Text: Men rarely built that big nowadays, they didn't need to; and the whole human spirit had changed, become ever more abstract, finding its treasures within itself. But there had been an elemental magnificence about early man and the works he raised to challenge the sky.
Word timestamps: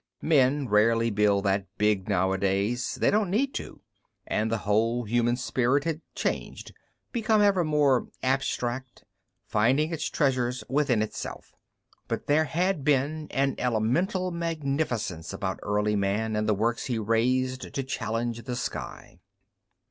Men 0.23 0.67
rarely 0.67 1.11
built 1.11 1.43
that 1.43 1.67
big 1.77 2.09
nowadays, 2.09 2.95
they 2.95 3.11
didn't 3.11 3.29
need 3.29 3.53
to; 3.53 3.81
and 4.25 4.51
the 4.51 4.57
whole 4.65 5.03
human 5.03 5.35
spirit 5.37 5.83
had 5.83 6.01
changed, 6.15 6.73
become 7.11 7.39
ever 7.39 7.63
more 7.63 8.07
abstract, 8.23 9.03
finding 9.45 9.93
its 9.93 10.09
treasures 10.09 10.63
within 10.67 11.03
itself. 11.03 11.53
But 12.07 12.25
there 12.25 12.45
had 12.45 12.83
been 12.83 13.27
an 13.29 13.53
elemental 13.59 14.31
magnificence 14.31 15.31
about 15.33 15.59
early 15.61 15.95
man 15.95 16.35
and 16.35 16.49
the 16.49 16.55
works 16.55 16.85
he 16.87 16.97
raised 16.97 17.71
to 17.71 17.83
challenge 17.83 18.41
the 18.45 18.55
sky. 18.55 19.19